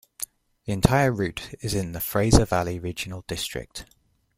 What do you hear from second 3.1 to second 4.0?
District.